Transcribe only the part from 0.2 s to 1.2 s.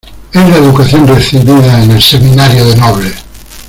es la educación